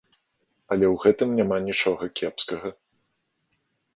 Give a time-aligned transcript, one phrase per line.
[0.75, 2.69] Але ў гэтым няма нічога кепскага.